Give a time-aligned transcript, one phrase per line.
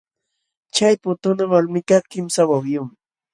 [0.75, 2.95] Chay putuuna walmikaq kimsa wawiyuqmi.